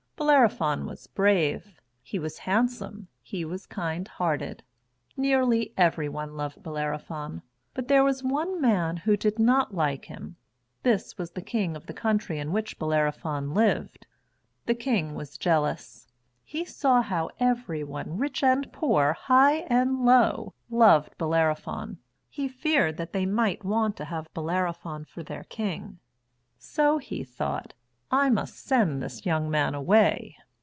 Bellerophon 0.17 0.85
was 0.85 1.07
brave; 1.07 1.81
he 2.03 2.19
was 2.19 2.37
handsome; 2.39 3.07
he 3.23 3.43
was 3.43 3.65
kind 3.65 4.07
hearted. 4.07 4.61
Nearly 5.17 5.73
everyone 5.75 6.37
loved 6.37 6.61
Bellerophon; 6.61 7.41
but 7.73 7.87
there 7.87 8.03
was 8.03 8.23
one 8.23 8.61
man 8.61 8.97
who 8.97 9.17
did 9.17 9.39
not 9.39 9.73
like 9.73 10.05
him. 10.05 10.35
This 10.83 11.17
was 11.17 11.31
the 11.31 11.41
King 11.41 11.75
of 11.75 11.87
the 11.87 11.93
country 11.93 12.37
in 12.37 12.51
which 12.51 12.77
Bellerophon 12.77 13.55
lived. 13.55 14.05
The 14.67 14.75
King 14.75 15.15
was 15.15 15.39
jealous. 15.39 16.07
He 16.43 16.65
saw 16.65 17.01
how 17.01 17.31
everyone, 17.39 18.19
rich 18.19 18.43
and 18.43 18.71
poor, 18.71 19.13
high 19.13 19.57
and 19.71 20.05
low, 20.05 20.53
loved 20.69 21.17
Bellerophon. 21.17 21.97
He 22.29 22.47
feared 22.47 22.95
that 22.97 23.11
they 23.11 23.25
might 23.25 23.65
want 23.65 23.95
to 23.97 24.05
have 24.05 24.33
Bellerophon 24.35 25.03
for 25.03 25.23
their 25.23 25.43
King. 25.45 25.97
So 26.59 26.99
he 26.99 27.23
thought, 27.23 27.73
"I 28.13 28.29
must 28.29 28.59
send 28.65 29.01
this 29.01 29.25
young 29.25 29.49
man 29.49 29.73
away." 29.73 30.35